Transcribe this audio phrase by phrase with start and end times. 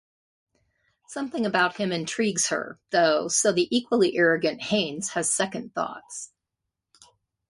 [1.05, 6.31] Something about him intrigues her, though, so the equally arrogant Haines has second thoughts.